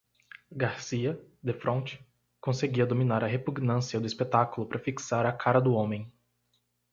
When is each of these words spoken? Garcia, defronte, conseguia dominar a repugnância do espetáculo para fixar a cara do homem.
Garcia, 0.51 1.15
defronte, 1.43 2.03
conseguia 2.39 2.87
dominar 2.87 3.23
a 3.23 3.27
repugnância 3.27 3.99
do 3.99 4.07
espetáculo 4.07 4.65
para 4.65 4.79
fixar 4.79 5.27
a 5.27 5.31
cara 5.31 5.59
do 5.61 5.73
homem. 5.73 6.11